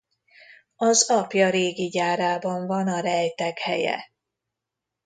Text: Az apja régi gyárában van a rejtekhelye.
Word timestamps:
Az 0.75 1.09
apja 1.09 1.49
régi 1.49 1.87
gyárában 1.87 2.67
van 2.67 2.87
a 2.87 2.99
rejtekhelye. 2.99 4.11